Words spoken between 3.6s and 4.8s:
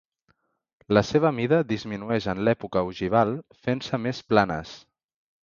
fent-se més planes.